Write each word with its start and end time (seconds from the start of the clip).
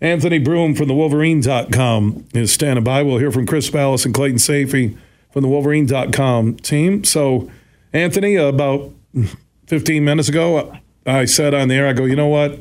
Anthony 0.00 0.38
Broome 0.38 0.74
from 0.74 0.86
the 0.86 0.94
Wolverine.com 0.94 2.26
is 2.32 2.52
standing 2.52 2.84
by. 2.84 3.02
We'll 3.02 3.18
hear 3.18 3.32
from 3.32 3.46
Chris 3.46 3.68
Balas 3.68 4.04
and 4.04 4.14
Clayton 4.14 4.38
Sayfie 4.38 4.96
from 5.32 5.42
the 5.42 5.48
Wolverine.com 5.48 6.56
team. 6.56 7.02
So, 7.02 7.50
Anthony, 7.92 8.36
about 8.36 8.92
15 9.66 10.04
minutes 10.04 10.28
ago, 10.28 10.72
I 11.04 11.24
said 11.24 11.52
on 11.52 11.68
the 11.68 11.74
air, 11.74 11.88
I 11.88 11.94
go, 11.94 12.04
you 12.04 12.14
know 12.14 12.28
what? 12.28 12.60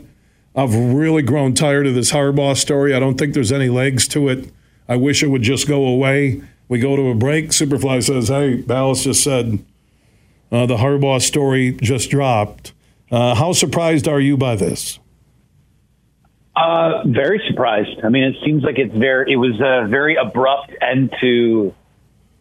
I've 0.55 0.73
really 0.73 1.21
grown 1.21 1.54
tired 1.54 1.86
of 1.86 1.94
this 1.94 2.12
Harbaugh 2.12 2.58
story. 2.58 2.96
I 2.96 3.00
don't 3.00 3.18
think 3.18 3.36
there's 3.36 3.52
any 3.52 3.70
legs 3.70 4.08
to 4.10 4.30
it. 4.30 4.52
I 4.90 4.96
wish 4.96 5.22
it 5.22 5.28
would 5.28 5.44
just 5.44 5.68
go 5.68 5.86
away. 5.86 6.42
We 6.68 6.80
go 6.80 6.96
to 6.96 7.10
a 7.10 7.16
break. 7.16 7.50
Superfly 7.50 8.04
says, 8.04 8.30
hey, 8.30 8.62
Balas 8.62 9.04
just 9.04 9.24
said 9.24 9.64
uh, 10.52 10.66
the 10.66 10.78
Harbaugh 10.78 11.22
story 11.22 11.74
just 11.74 12.10
dropped. 12.10 12.74
Uh, 13.12 13.36
how 13.36 13.54
surprised 13.54 14.08
are 14.08 14.20
you 14.20 14.36
by 14.38 14.56
this? 14.56 14.98
Uh, 16.58 17.04
very 17.05 17.39
surprised. 17.48 18.00
I 18.04 18.10
mean, 18.10 18.23
it 18.23 18.36
seems 18.44 18.64
like 18.64 18.80
it's 18.80 18.96
very. 18.96 19.31
It 19.31 19.36
was 19.36 19.62
a 19.62 19.88
very 19.88 20.16
abrupt 20.16 20.72
end 20.81 21.14
to 21.22 21.76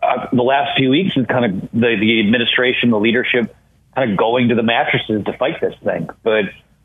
uh, 0.02 0.28
the 0.32 0.42
last 0.42 0.78
few 0.78 0.88
weeks, 0.88 1.14
and 1.16 1.28
kind 1.28 1.44
of 1.44 1.70
the, 1.72 1.96
the 2.00 2.20
administration, 2.20 2.88
the 2.90 2.98
leadership, 2.98 3.54
kind 3.94 4.10
of 4.10 4.16
going 4.16 4.48
to 4.48 4.54
the 4.54 4.62
mattresses 4.62 5.22
to 5.26 5.36
fight 5.36 5.60
this 5.60 5.74
thing. 5.84 6.08
But 6.22 6.44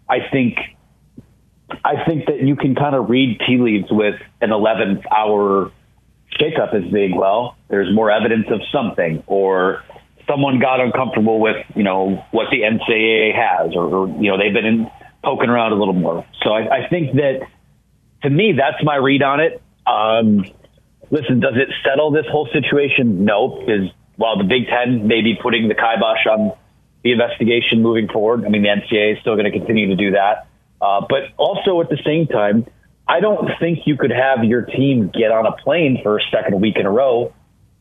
I 0.10 0.28
think, 0.30 0.58
I 1.86 2.04
think 2.06 2.26
that 2.26 2.42
you 2.42 2.58
can 2.58 2.76
kind 2.76 2.96
of 2.96 3.10
read 3.10 3.40
tea 3.48 3.58
leaves 3.60 3.88
with 3.90 4.16
an 4.42 4.50
11th 4.50 5.04
hour 5.10 5.72
shakeup 6.38 6.76
as 6.76 6.92
being 6.92 7.16
well. 7.16 7.56
There's 7.70 7.96
more 7.96 8.12
evidence 8.12 8.48
of 8.52 8.60
something, 8.74 9.24
or 9.26 9.84
someone 10.28 10.60
got 10.60 10.82
uncomfortable 10.82 11.40
with 11.40 11.66
you 11.78 11.84
know 11.84 12.26
what 12.32 12.48
the 12.52 12.64
NCAA 12.64 13.34
has, 13.34 13.74
or, 13.74 13.86
or 13.86 14.08
you 14.22 14.30
know 14.30 14.38
they've 14.38 14.54
been 14.54 14.66
in 14.66 14.92
poking 15.24 15.50
around 15.50 15.72
a 15.72 15.76
little 15.76 15.94
more. 15.94 16.26
So 16.44 16.52
I, 16.52 16.86
I 16.86 16.90
think 16.90 17.16
that 17.16 17.42
to 18.24 18.30
me, 18.30 18.54
that's 18.58 18.84
my 18.84 18.96
read 18.96 19.24
on 19.24 19.40
it. 19.40 19.62
Um, 19.86 20.46
listen, 21.10 21.40
does 21.40 21.56
it 21.56 21.70
settle 21.84 22.12
this 22.12 22.26
whole 22.32 22.48
situation? 22.52 23.26
No, 23.26 23.60
because 23.60 23.90
while 24.16 24.38
the 24.38 24.44
Big 24.44 24.68
Ten 24.68 25.08
may 25.08 25.22
be 25.22 25.38
putting 25.42 25.68
the 25.68 25.76
kibosh 25.76 26.26
on 26.30 26.54
the 27.04 27.12
investigation 27.12 27.82
moving 27.82 28.08
forward, 28.08 28.46
I 28.46 28.50
mean, 28.50 28.62
the 28.62 28.70
NCAA 28.70 29.14
is 29.14 29.20
still 29.22 29.36
going 29.36 29.52
to 29.52 29.58
continue 29.58 29.88
to 29.88 29.96
do 29.96 30.12
that. 30.12 30.48
Uh, 30.82 31.06
but 31.08 31.30
also 31.38 31.82
at 31.82 31.90
the 31.90 32.00
same 32.06 32.28
time, 32.28 32.66
I 33.08 33.20
don't 33.20 33.50
think 33.60 33.80
you 33.86 33.98
could 33.98 34.12
have 34.12 34.44
your 34.44 34.64
team 34.64 35.12
get 35.14 35.32
on 35.32 35.46
a 35.46 35.52
plane 35.52 36.00
for 36.02 36.18
a 36.18 36.22
second 36.32 36.62
week 36.62 36.78
in 36.78 36.86
a 36.86 36.92
row 36.92 37.34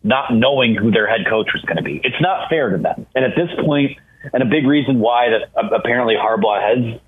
not 0.02 0.32
knowing 0.32 0.74
who 0.74 0.90
their 0.90 1.06
head 1.06 1.26
coach 1.28 1.48
was 1.52 1.62
going 1.64 1.76
to 1.76 1.82
be. 1.82 2.00
It's 2.02 2.20
not 2.20 2.48
fair 2.48 2.70
to 2.70 2.78
them. 2.78 3.06
And 3.14 3.24
at 3.24 3.32
this 3.36 3.50
point, 3.64 3.98
and 4.32 4.42
a 4.42 4.46
big 4.46 4.66
reason 4.66 4.98
why 4.98 5.28
that 5.30 5.74
apparently 5.74 6.14
Harbaugh 6.14 6.60
has 6.60 7.00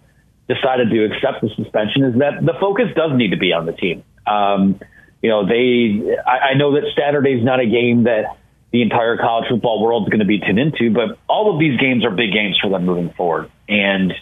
decided 0.53 0.91
to 0.91 1.05
accept 1.05 1.41
the 1.41 1.51
suspension 1.57 2.05
is 2.05 2.19
that 2.19 2.45
the 2.45 2.55
focus 2.61 2.87
does 2.95 3.13
need 3.15 3.31
to 3.31 3.37
be 3.37 3.53
on 3.53 3.67
the 3.67 3.73
team. 3.73 4.05
Um, 4.27 4.81
you 5.23 5.31
know, 5.31 5.47
they. 5.47 6.17
I, 6.27 6.53
I 6.53 6.55
know 6.55 6.75
that 6.75 6.85
Saturday's 6.97 7.45
not 7.45 7.61
a 7.61 7.67
game 7.67 8.05
that 8.05 8.37
the 8.73 8.83
entire 8.83 9.17
college 9.17 9.49
football 9.49 9.83
world 9.83 10.05
is 10.05 10.09
going 10.09 10.21
to 10.21 10.27
be 10.27 10.41
tuned 10.41 10.59
into, 10.59 10.91
but 10.93 11.19
all 11.29 11.53
of 11.53 11.61
these 11.61 11.79
games 11.79 12.05
are 12.05 12.11
big 12.11 12.33
games 12.33 12.59
for 12.61 12.71
them 12.71 12.87
moving 12.87 13.13
forward. 13.13 13.51
And 13.69 14.13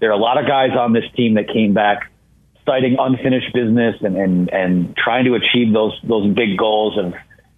there 0.00 0.10
are 0.10 0.14
a 0.14 0.18
lot 0.18 0.38
of 0.38 0.46
guys 0.46 0.70
on 0.78 0.92
this 0.92 1.04
team 1.16 1.34
that 1.34 1.48
came 1.48 1.74
back 1.74 2.10
citing 2.64 2.96
unfinished 2.98 3.52
business 3.52 3.96
and 4.00 4.16
and, 4.16 4.50
and 4.52 4.96
trying 4.96 5.24
to 5.24 5.34
achieve 5.34 5.72
those 5.72 5.98
those 6.02 6.34
big 6.34 6.56
goals 6.58 6.98
of 6.98 7.12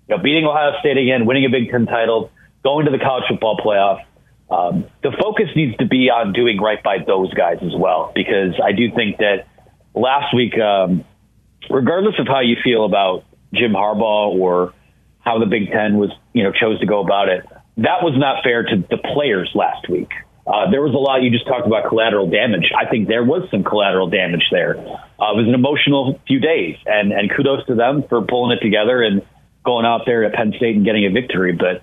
you 0.09 0.17
know 0.17 0.23
beating 0.23 0.45
Ohio 0.45 0.73
State 0.81 0.97
again, 0.97 1.27
winning 1.27 1.45
a 1.45 1.51
Big 1.51 1.71
Ten 1.71 1.87
title, 1.87 2.31
going 2.65 2.87
to 2.87 2.91
the 2.91 2.99
college 2.99 3.25
football 3.29 3.57
playoff 3.57 4.03
um, 4.51 4.87
the 5.03 5.13
focus 5.21 5.49
needs 5.55 5.77
to 5.77 5.87
be 5.87 6.11
on 6.11 6.33
doing 6.33 6.59
right 6.61 6.83
by 6.83 6.99
those 7.07 7.33
guys 7.35 7.59
as 7.63 7.73
well, 7.77 8.13
because 8.15 8.55
I 8.63 8.73
do 8.73 8.91
think 8.95 9.19
that 9.19 9.47
last 9.95 10.35
week, 10.35 10.59
um, 10.59 11.05
regardless 11.69 12.15
of 12.19 12.27
how 12.27 12.41
you 12.41 12.57
feel 12.63 12.85
about 12.85 13.25
Jim 13.53 13.73
Harbaugh 13.73 14.35
or 14.39 14.73
how 15.21 15.39
the 15.39 15.47
Big 15.47 15.71
Ten 15.71 15.99
was, 15.99 16.11
you 16.33 16.45
know, 16.45 16.53
chose 16.53 16.81
to 16.81 16.87
go 16.87 17.05
about 17.05 17.29
it, 17.29 17.45
that 17.79 18.03
was 18.03 18.15
not 18.17 18.43
fair 18.43 18.63
to 18.63 18.77
the 18.91 18.97
players 18.97 19.51
last 19.55 19.89
week. 19.89 20.11
Uh, 20.47 20.71
there 20.71 20.81
was 20.81 20.95
a 20.95 20.99
lot. 20.99 21.23
You 21.23 21.31
just 21.31 21.47
talked 21.47 21.67
about 21.67 21.89
collateral 21.89 22.31
damage. 22.31 22.73
I 22.73 22.89
think 22.89 23.07
there 23.07 23.23
was 23.23 23.47
some 23.51 23.65
collateral 23.65 24.09
damage 24.09 24.45
there. 24.51 24.79
Uh, 24.79 25.37
it 25.37 25.37
was 25.37 25.47
an 25.47 25.55
emotional 25.55 26.19
few 26.27 26.41
days, 26.41 26.77
and 26.87 27.13
and 27.13 27.31
kudos 27.31 27.67
to 27.67 27.75
them 27.75 28.03
for 28.09 28.23
pulling 28.23 28.57
it 28.57 28.63
together 28.65 29.03
and 29.03 29.21
going 29.63 29.85
out 29.85 30.07
there 30.07 30.25
at 30.25 30.33
Penn 30.33 30.55
State 30.57 30.77
and 30.77 30.87
getting 30.87 31.05
a 31.05 31.11
victory. 31.11 31.53
But 31.53 31.83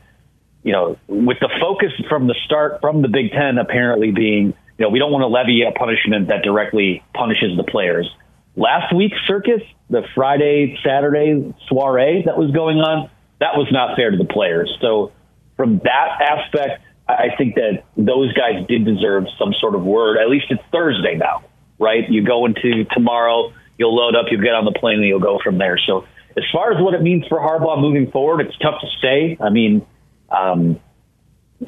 you 0.65 0.71
know, 0.71 0.97
with 1.07 1.37
the 1.39 1.49
focus 1.61 1.91
from 2.09 2.25
the 2.25 2.35
start 2.43 2.81
from 2.81 3.03
the 3.03 3.07
Big 3.07 3.31
Ten 3.31 3.59
apparently 3.59 4.09
being, 4.09 4.47
you 4.47 4.85
know, 4.85 4.89
we 4.89 4.97
don't 4.97 5.11
want 5.11 5.21
to 5.21 5.27
levy 5.27 5.61
a 5.61 5.71
punishment 5.71 6.29
that 6.29 6.41
directly 6.41 7.03
punishes 7.13 7.55
the 7.55 7.63
players. 7.63 8.09
Last 8.55 8.93
week's 8.93 9.17
circus, 9.27 9.61
the 9.91 10.01
Friday, 10.15 10.75
Saturday 10.83 11.53
soiree 11.69 12.23
that 12.25 12.35
was 12.35 12.49
going 12.49 12.79
on, 12.79 13.11
that 13.39 13.55
was 13.55 13.67
not 13.71 13.95
fair 13.95 14.09
to 14.09 14.17
the 14.17 14.25
players. 14.25 14.75
So, 14.81 15.11
from 15.55 15.81
that 15.83 16.07
aspect, 16.19 16.81
I 17.07 17.29
think 17.37 17.55
that 17.55 17.83
those 17.95 18.33
guys 18.33 18.65
did 18.67 18.85
deserve 18.85 19.25
some 19.37 19.53
sort 19.61 19.75
of 19.75 19.83
word. 19.83 20.17
At 20.17 20.29
least 20.29 20.47
it's 20.49 20.63
Thursday 20.71 21.15
now, 21.15 21.43
right? 21.77 22.09
You 22.09 22.25
go 22.25 22.47
into 22.47 22.85
tomorrow, 22.85 23.53
you'll 23.77 23.95
load 23.95 24.15
up, 24.15 24.25
you'll 24.31 24.41
get 24.41 24.55
on 24.55 24.65
the 24.65 24.77
plane, 24.77 24.95
and 24.95 25.05
you'll 25.05 25.19
go 25.19 25.37
from 25.43 25.59
there. 25.59 25.77
So, 25.85 26.07
as 26.35 26.43
far 26.51 26.73
as 26.73 26.81
what 26.81 26.95
it 26.95 27.03
means 27.03 27.27
for 27.27 27.37
Harbaugh 27.37 27.79
moving 27.79 28.09
forward, 28.09 28.41
it's 28.41 28.57
tough 28.57 28.81
to 28.81 28.87
say. 28.99 29.37
I 29.39 29.51
mean, 29.51 29.85
um, 30.29 30.79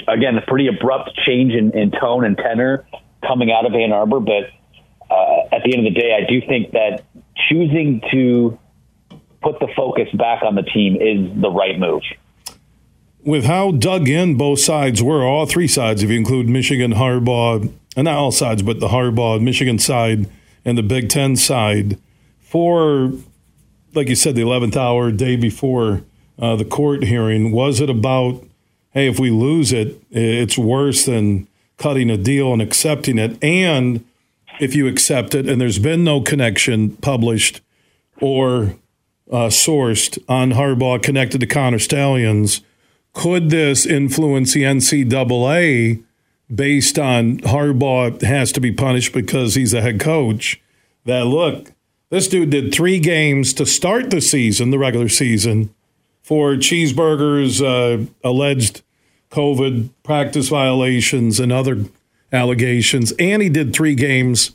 again, 0.08 0.38
a 0.38 0.42
pretty 0.42 0.68
abrupt 0.68 1.12
change 1.26 1.54
in, 1.54 1.72
in, 1.78 1.92
tone 1.92 2.26
and 2.26 2.38
tenor 2.38 2.86
coming 3.26 3.52
out 3.52 3.66
of 3.66 3.74
Ann 3.74 3.92
Arbor, 3.92 4.20
but 4.20 4.50
uh, 5.10 5.56
at 5.56 5.64
the 5.64 5.76
end 5.76 5.88
of 5.88 5.94
the 5.94 6.00
day, 6.00 6.14
I 6.14 6.30
do 6.30 6.42
think 6.42 6.72
that 6.72 7.04
choosing 7.50 8.02
to 8.12 8.60
put 9.42 9.60
the 9.60 9.68
focus 9.76 10.10
back 10.14 10.44
on 10.44 10.56
the 10.56 10.64
team 10.64 10.96
is 10.96 11.42
the 11.42 11.50
right 11.50 11.80
move. 11.80 12.02
With 13.24 13.46
how 13.46 13.72
dug 13.72 14.08
in 14.08 14.38
both 14.38 14.60
sides 14.60 15.02
were, 15.02 15.24
all 15.24 15.46
three 15.46 15.68
sides, 15.68 16.04
if 16.04 16.10
you 16.10 16.18
include 16.18 16.48
Michigan, 16.48 16.94
Harbaugh, 16.94 17.72
and 17.96 18.06
not 18.06 18.16
all 18.16 18.32
sides, 18.32 18.62
but 18.62 18.80
the 18.80 18.90
Harbaugh, 18.90 19.42
Michigan 19.42 19.80
side, 19.80 20.30
and 20.64 20.78
the 20.78 20.84
Big 20.84 21.10
Ten 21.10 21.36
side, 21.36 21.98
for, 22.40 23.12
like 23.94 24.08
you 24.08 24.16
said, 24.16 24.36
the 24.36 24.42
11th 24.42 24.76
hour, 24.76 25.12
day 25.12 25.36
before 25.36 26.04
uh, 26.40 26.56
the 26.56 26.66
court 26.66 27.04
hearing, 27.04 27.52
was 27.52 27.82
it 27.82 27.90
about 27.90 28.44
hey, 28.98 29.08
if 29.08 29.20
we 29.20 29.30
lose 29.30 29.72
it, 29.72 30.02
it's 30.10 30.58
worse 30.58 31.06
than 31.06 31.48
cutting 31.78 32.10
a 32.10 32.18
deal 32.18 32.52
and 32.52 32.64
accepting 32.64 33.20
it. 33.20 33.38
And 33.44 34.04
if 34.60 34.74
you 34.74 34.88
accept 34.88 35.36
it 35.36 35.48
and 35.48 35.62
there's 35.62 35.78
been 35.78 36.04
no 36.04 36.20
connection 36.20 36.98
published 36.98 37.62
or 38.20 38.76
uh, 39.32 39.50
sourced 39.50 40.18
on 40.28 40.54
Harbaugh 40.54 41.02
connected 41.04 41.42
to 41.42 41.46
Connor 41.46 41.78
Stalions, 41.78 42.62
could 43.14 43.52
this 43.52 43.86
influence 43.86 44.54
the 44.54 44.64
NCAA 44.64 46.04
based 46.54 46.98
on 46.98 47.38
Harbaugh 47.42 48.20
has 48.24 48.52
to 48.54 48.60
be 48.60 48.72
punished 48.72 49.14
because 49.14 49.54
he's 49.54 49.76
a 49.76 49.82
head 49.82 50.00
coach? 50.00 50.60
That 51.06 51.28
look, 51.28 51.72
this 52.10 52.28
dude 52.28 52.50
did 52.50 52.74
three 52.74 53.00
games 53.00 53.54
to 53.54 53.66
start 53.66 54.10
the 54.10 54.22
season, 54.22 54.72
the 54.72 54.80
regular 54.80 55.08
season, 55.08 55.74
for 56.28 56.56
cheeseburgers, 56.56 57.62
uh, 57.64 58.06
alleged 58.22 58.82
COVID 59.32 59.92
practice 60.04 60.50
violations 60.50 61.40
and 61.40 61.54
other 61.54 61.86
allegations, 62.34 63.14
and 63.14 63.42
he 63.42 63.48
did 63.48 63.74
three 63.74 63.96
games 63.96 64.52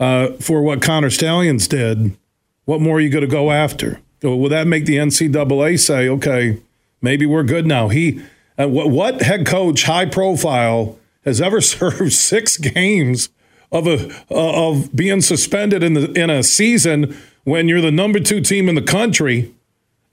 uh, 0.00 0.28
for 0.40 0.62
what 0.62 0.80
Connor 0.80 1.10
Stalions 1.10 1.68
did. 1.68 2.16
What 2.64 2.80
more 2.80 2.96
are 2.96 3.00
you 3.00 3.10
going 3.10 3.28
to 3.28 3.30
go 3.30 3.50
after? 3.52 4.00
Will 4.22 4.48
that 4.48 4.66
make 4.66 4.86
the 4.86 4.96
NCAA 4.96 5.78
say, 5.78 6.08
okay, 6.08 6.62
maybe 7.02 7.26
we're 7.26 7.42
good 7.42 7.66
now? 7.66 7.88
He, 7.88 8.22
uh, 8.58 8.68
what, 8.68 8.88
what 8.88 9.20
head 9.20 9.44
coach, 9.44 9.82
high 9.82 10.06
profile, 10.06 10.98
has 11.26 11.42
ever 11.42 11.60
served 11.60 12.14
six 12.14 12.56
games 12.56 13.28
of 13.70 13.86
a 13.86 14.08
uh, 14.30 14.70
of 14.70 14.96
being 14.96 15.20
suspended 15.20 15.82
in 15.82 15.92
the 15.92 16.10
in 16.12 16.30
a 16.30 16.42
season 16.42 17.14
when 17.44 17.68
you're 17.68 17.82
the 17.82 17.90
number 17.90 18.18
two 18.18 18.40
team 18.40 18.66
in 18.70 18.76
the 18.76 18.80
country? 18.80 19.52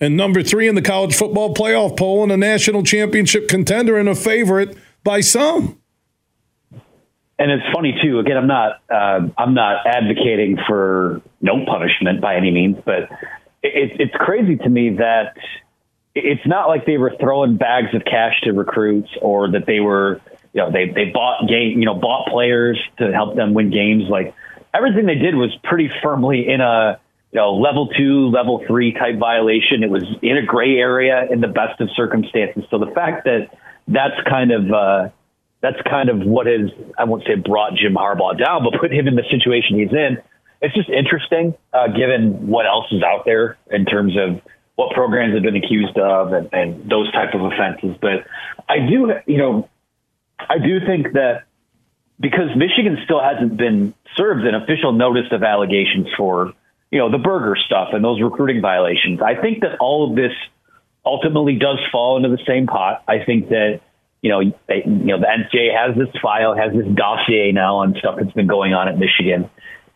And 0.02 0.16
number 0.16 0.42
three 0.42 0.68
in 0.68 0.76
the 0.76 0.82
college 0.82 1.16
football 1.16 1.54
playoff 1.54 1.98
poll 1.98 2.24
and 2.24 2.32
a 2.32 2.38
national 2.38 2.84
championship 2.84 3.48
contender 3.48 3.98
and 3.98 4.08
a 4.08 4.16
favorite 4.16 4.78
by 5.04 5.22
some. 5.22 5.80
And 7.38 7.52
it's 7.52 7.64
funny 7.74 7.98
too. 8.02 8.20
Again, 8.20 8.38
I'm 8.38 8.48
not 8.48 8.82
uh, 8.90 9.28
I'm 9.38 9.54
not 9.54 9.88
advocating 9.88 10.58
for 10.68 11.22
no 11.42 11.66
punishment 11.66 12.20
by 12.20 12.36
any 12.36 12.52
means, 12.52 12.78
but 12.84 13.04
it, 13.64 14.00
it's 14.00 14.16
crazy 14.16 14.58
to 14.58 14.70
me 14.70 14.96
that 14.98 15.38
it's 16.16 16.46
not 16.46 16.68
like 16.68 16.86
they 16.86 16.98
were 16.98 17.16
throwing 17.20 17.56
bags 17.56 17.94
of 17.94 18.04
cash 18.04 18.42
to 18.44 18.52
recruits 18.52 19.10
or 19.22 19.52
that 19.52 19.66
they 19.66 19.80
were 19.80 20.22
you 20.54 20.62
know 20.62 20.72
they 20.72 20.90
they 20.90 21.06
bought 21.06 21.48
game 21.48 21.80
you 21.80 21.86
know 21.86 21.96
bought 21.96 22.28
players 22.28 22.80
to 22.98 23.12
help 23.14 23.36
them 23.36 23.54
win 23.54 23.70
games. 23.70 24.10
Like 24.10 24.34
everything 24.74 25.06
they 25.06 25.16
did 25.16 25.36
was 25.36 25.56
pretty 25.64 25.90
firmly 26.04 26.48
in 26.48 26.60
a 26.60 27.00
you 27.32 27.40
know, 27.40 27.54
level 27.56 27.88
two, 27.88 28.30
level 28.30 28.64
three 28.68 28.94
type 28.94 29.18
violation. 29.20 29.84
It 29.84 29.90
was 29.90 30.04
in 30.22 30.38
a 30.38 30.46
gray 30.46 30.78
area 30.78 31.28
in 31.32 31.42
the 31.42 31.48
best 31.48 31.80
of 31.80 31.90
circumstances. 31.96 32.64
So 32.72 32.80
the 32.80 32.92
fact 32.94 33.26
that 33.26 33.50
that's 33.88 34.16
kind 34.28 34.52
of 34.52 34.72
uh, 34.72 35.10
that's 35.62 35.82
kind 35.90 36.10
of 36.10 36.26
what 36.26 36.48
has 36.48 36.72
I 36.98 37.04
won't 37.04 37.24
say 37.26 37.36
brought 37.36 37.74
Jim 37.76 37.94
Harbaugh 37.94 38.38
down, 38.38 38.64
but 38.64 38.80
put 38.80 38.92
him 38.92 39.08
in 39.08 39.16
the 39.16 39.24
situation 39.30 39.78
he's 39.78 39.92
in. 39.92 40.18
it's 40.62 40.76
just 40.76 40.90
interesting, 40.90 41.56
uh, 41.74 41.88
given 41.88 42.48
what 42.48 42.66
else 42.66 42.86
is 42.92 43.04
out 43.04 43.26
there 43.26 43.58
in 43.72 43.86
terms 43.86 44.16
of 44.18 44.42
what 44.76 44.94
programs 44.94 45.34
have 45.34 45.44
been 45.44 45.56
accused 45.56 45.98
of 45.98 46.34
and, 46.34 46.50
and 46.54 46.90
those 46.90 47.12
type 47.12 47.34
of 47.34 47.42
offenses. 47.42 47.98
But 48.02 48.26
I 48.68 48.80
do, 48.80 49.14
you 49.28 49.38
know, 49.38 49.70
I 50.40 50.58
do 50.58 50.80
think 50.86 51.14
that 51.14 51.44
because 52.20 52.56
Michigan 52.56 52.98
still 53.04 53.22
hasn't 53.22 53.58
been 53.58 53.94
served 54.16 54.46
an 54.46 54.56
official 54.56 54.92
notice 54.94 55.28
of 55.32 55.44
allegations 55.44 56.08
for, 56.18 56.54
you 56.92 57.00
know, 57.00 57.12
the 57.12 57.18
burger 57.18 57.56
stuff 57.56 57.90
and 57.94 58.04
those 58.04 58.22
recruiting 58.22 58.62
violations. 58.62 59.20
I 59.22 59.40
think 59.40 59.62
that 59.62 59.78
all 59.80 60.10
of 60.10 60.16
this 60.16 60.32
ultimately 61.06 61.56
does 61.56 61.80
fall 61.92 62.18
into 62.18 62.30
the 62.30 62.44
same 62.48 62.68
pot. 62.68 63.04
I 63.08 63.24
think 63.26 63.50
that 63.50 63.82
you 64.22 64.30
know, 64.30 64.42
you 64.42 64.54
know, 64.68 65.20
the 65.20 65.28
NCAA 65.28 65.74
has 65.74 65.96
this 65.96 66.14
file, 66.22 66.54
has 66.56 66.74
this 66.74 66.86
dossier 66.94 67.52
now 67.54 67.78
on 67.78 67.96
stuff 68.00 68.16
that's 68.20 68.34
been 68.34 68.48
going 68.48 68.74
on 68.74 68.90
at 68.90 68.98
Michigan, 68.98 69.50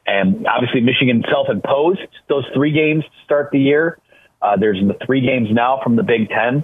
and 0.05 0.47
obviously 0.47 0.81
Michigan 0.81 1.23
self-imposed 1.29 2.07
those 2.29 2.45
three 2.53 2.71
games 2.71 3.03
to 3.03 3.25
start 3.25 3.49
the 3.51 3.59
year. 3.59 3.99
Uh, 4.41 4.55
there's 4.57 4.79
the 4.79 4.95
three 5.05 5.21
games 5.21 5.49
now 5.51 5.79
from 5.83 5.95
the 5.95 6.03
Big 6.03 6.29
Ten. 6.29 6.63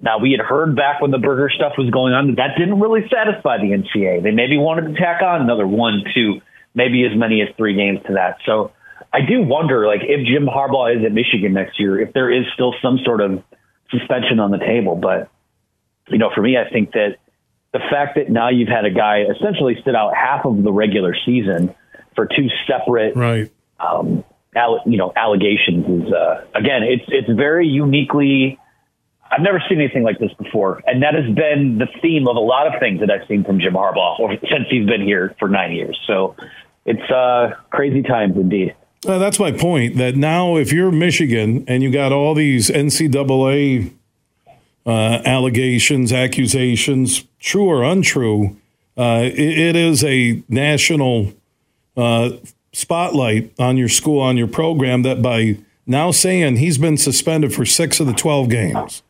Now 0.00 0.18
we 0.18 0.32
had 0.32 0.40
heard 0.40 0.76
back 0.76 1.00
when 1.00 1.10
the 1.10 1.18
burger 1.18 1.50
stuff 1.54 1.74
was 1.78 1.90
going 1.90 2.12
on 2.12 2.28
that 2.28 2.36
that 2.36 2.58
didn't 2.58 2.80
really 2.80 3.08
satisfy 3.08 3.58
the 3.58 3.70
NCAA. 3.70 4.22
They 4.22 4.30
maybe 4.30 4.56
wanted 4.58 4.92
to 4.92 5.00
tack 5.00 5.22
on 5.22 5.40
another 5.40 5.66
one, 5.66 6.02
two, 6.14 6.40
maybe 6.74 7.04
as 7.04 7.16
many 7.16 7.40
as 7.40 7.48
three 7.56 7.74
games 7.74 8.00
to 8.06 8.14
that. 8.14 8.38
So 8.44 8.72
I 9.16 9.20
do 9.26 9.42
wonder, 9.42 9.86
like, 9.86 10.02
if 10.02 10.26
Jim 10.26 10.46
Harbaugh 10.46 10.94
is 10.94 11.02
at 11.02 11.10
Michigan 11.10 11.54
next 11.54 11.80
year, 11.80 11.98
if 11.98 12.12
there 12.12 12.30
is 12.30 12.44
still 12.52 12.74
some 12.82 12.98
sort 13.02 13.22
of 13.22 13.42
suspension 13.90 14.40
on 14.40 14.50
the 14.50 14.58
table. 14.58 14.94
But 14.94 15.30
you 16.08 16.18
know, 16.18 16.30
for 16.34 16.42
me, 16.42 16.56
I 16.58 16.70
think 16.70 16.92
that 16.92 17.16
the 17.72 17.78
fact 17.90 18.16
that 18.16 18.30
now 18.30 18.50
you've 18.50 18.68
had 18.68 18.84
a 18.84 18.90
guy 18.90 19.22
essentially 19.22 19.80
sit 19.84 19.94
out 19.94 20.14
half 20.14 20.44
of 20.44 20.62
the 20.62 20.72
regular 20.72 21.16
season 21.24 21.74
for 22.14 22.26
two 22.26 22.48
separate, 22.66 23.16
right? 23.16 23.50
Um, 23.80 24.24
you 24.86 24.96
know, 24.96 25.12
allegations 25.16 26.04
is 26.04 26.12
uh, 26.12 26.44
again, 26.54 26.82
it's 26.82 27.04
it's 27.08 27.30
very 27.30 27.66
uniquely. 27.66 28.58
I've 29.30 29.42
never 29.42 29.62
seen 29.68 29.80
anything 29.80 30.04
like 30.04 30.18
this 30.18 30.32
before, 30.34 30.82
and 30.86 31.02
that 31.02 31.14
has 31.14 31.34
been 31.34 31.78
the 31.78 31.88
theme 32.00 32.28
of 32.28 32.36
a 32.36 32.40
lot 32.40 32.72
of 32.72 32.78
things 32.80 33.00
that 33.00 33.10
I've 33.10 33.26
seen 33.26 33.44
from 33.44 33.60
Jim 33.60 33.72
Harbaugh 33.72 34.16
since 34.42 34.66
he's 34.70 34.86
been 34.86 35.02
here 35.02 35.34
for 35.40 35.48
nine 35.48 35.72
years. 35.72 35.98
So 36.06 36.36
it's 36.84 37.10
uh, 37.10 37.54
crazy 37.70 38.02
times 38.02 38.36
indeed. 38.36 38.74
That's 39.06 39.38
my 39.38 39.52
point. 39.52 39.96
That 39.96 40.16
now, 40.16 40.56
if 40.56 40.72
you're 40.72 40.90
Michigan 40.90 41.64
and 41.68 41.82
you 41.82 41.90
got 41.90 42.12
all 42.12 42.34
these 42.34 42.68
NCAA 42.68 43.92
uh, 44.84 44.90
allegations, 45.24 46.12
accusations, 46.12 47.24
true 47.38 47.66
or 47.66 47.82
untrue, 47.82 48.56
uh, 48.96 49.20
it, 49.22 49.38
it 49.38 49.76
is 49.76 50.02
a 50.04 50.42
national 50.48 51.32
uh, 51.96 52.30
spotlight 52.72 53.52
on 53.58 53.76
your 53.76 53.88
school, 53.88 54.20
on 54.20 54.36
your 54.36 54.48
program, 54.48 55.02
that 55.02 55.22
by 55.22 55.58
now 55.86 56.10
saying 56.10 56.56
he's 56.56 56.78
been 56.78 56.96
suspended 56.96 57.54
for 57.54 57.64
six 57.64 58.00
of 58.00 58.06
the 58.06 58.12
12 58.12 58.48
games, 58.48 59.02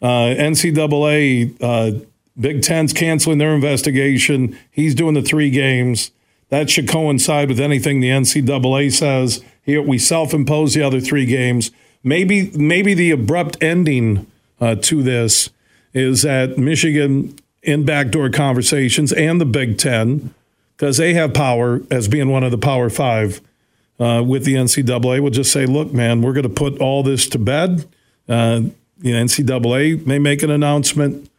uh, 0.00 0.34
NCAA, 0.34 1.56
uh, 1.60 2.04
Big 2.38 2.62
Ten's 2.62 2.92
canceling 2.92 3.38
their 3.38 3.54
investigation, 3.54 4.56
he's 4.70 4.94
doing 4.94 5.14
the 5.14 5.22
three 5.22 5.50
games. 5.50 6.12
That 6.50 6.70
should 6.70 6.88
coincide 6.88 7.48
with 7.48 7.60
anything 7.60 8.00
the 8.00 8.08
NCAA 8.08 8.92
says. 8.92 9.44
Here, 9.62 9.82
we 9.82 9.98
self 9.98 10.32
impose 10.32 10.74
the 10.74 10.82
other 10.82 11.00
three 11.00 11.26
games. 11.26 11.70
Maybe, 12.02 12.50
maybe 12.52 12.94
the 12.94 13.10
abrupt 13.10 13.62
ending 13.62 14.26
uh, 14.60 14.76
to 14.76 15.02
this 15.02 15.50
is 15.92 16.22
that 16.22 16.56
Michigan 16.56 17.38
in 17.62 17.84
backdoor 17.84 18.30
conversations 18.30 19.12
and 19.12 19.40
the 19.40 19.44
Big 19.44 19.78
Ten, 19.78 20.32
because 20.76 20.96
they 20.96 21.14
have 21.14 21.34
power 21.34 21.82
as 21.90 22.08
being 22.08 22.30
one 22.30 22.44
of 22.44 22.50
the 22.50 22.58
Power 22.58 22.88
Five 22.88 23.40
uh, 23.98 24.22
with 24.26 24.44
the 24.44 24.54
NCAA, 24.54 25.20
will 25.20 25.30
just 25.30 25.52
say, 25.52 25.66
look, 25.66 25.92
man, 25.92 26.22
we're 26.22 26.32
going 26.32 26.44
to 26.44 26.48
put 26.48 26.80
all 26.80 27.02
this 27.02 27.28
to 27.28 27.38
bed. 27.38 27.86
Uh, 28.28 28.62
the 28.98 29.12
NCAA 29.12 30.06
may 30.06 30.18
make 30.18 30.42
an 30.42 30.50
announcement. 30.50 31.30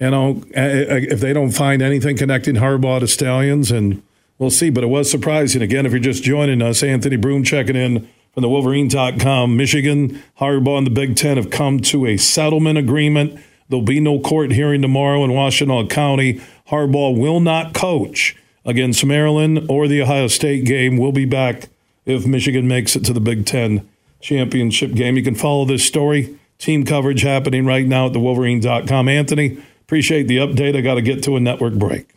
You 0.00 0.10
know, 0.10 0.42
if 0.50 1.20
they 1.20 1.32
don't 1.32 1.52
find 1.52 1.80
anything 1.82 2.16
connecting 2.16 2.56
Harbaugh 2.56 3.00
to 3.00 3.08
Stalions 3.08 3.70
and 3.70 4.02
we'll 4.38 4.50
see. 4.50 4.70
But 4.70 4.84
it 4.84 4.88
was 4.88 5.10
surprising. 5.10 5.62
Again, 5.62 5.86
if 5.86 5.92
you're 5.92 6.00
just 6.00 6.22
joining 6.22 6.62
us, 6.62 6.82
Anthony 6.82 7.16
Broome 7.16 7.44
checking 7.44 7.76
in 7.76 8.08
from 8.32 8.42
the 8.42 8.48
Wolverine.com. 8.48 9.56
Michigan, 9.56 10.22
Harbaugh, 10.40 10.78
and 10.78 10.86
the 10.86 10.90
Big 10.90 11.16
Ten 11.16 11.36
have 11.36 11.50
come 11.50 11.80
to 11.80 12.06
a 12.06 12.16
settlement 12.16 12.78
agreement. 12.78 13.40
There'll 13.68 13.84
be 13.84 14.00
no 14.00 14.20
court 14.20 14.52
hearing 14.52 14.82
tomorrow 14.82 15.24
in 15.24 15.30
Washtenaw 15.30 15.90
County. 15.90 16.40
Harbaugh 16.68 17.18
will 17.18 17.40
not 17.40 17.74
coach 17.74 18.36
against 18.64 19.04
Maryland 19.04 19.66
or 19.68 19.88
the 19.88 20.02
Ohio 20.02 20.26
State 20.26 20.64
game. 20.64 20.96
We'll 20.96 21.12
be 21.12 21.24
back 21.24 21.68
if 22.04 22.26
Michigan 22.26 22.68
makes 22.68 22.94
it 22.94 23.04
to 23.06 23.12
the 23.12 23.20
Big 23.20 23.46
Ten 23.46 23.88
championship 24.20 24.92
game. 24.92 25.16
You 25.16 25.22
can 25.22 25.34
follow 25.34 25.64
this 25.64 25.84
story, 25.84 26.38
team 26.58 26.84
coverage 26.84 27.22
happening 27.22 27.64
right 27.64 27.86
now 27.86 28.06
at 28.06 28.12
the 28.12 28.20
Wolverine.com. 28.20 29.08
Anthony, 29.08 29.58
appreciate 29.82 30.24
the 30.24 30.38
update. 30.38 30.76
I 30.76 30.80
got 30.80 30.94
to 30.94 31.02
get 31.02 31.22
to 31.24 31.36
a 31.36 31.40
network 31.40 31.74
break. 31.74 32.10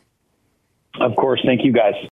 Of 0.99 1.15
course. 1.15 1.41
Thank 1.45 1.63
you, 1.63 1.71
guys. 1.71 1.93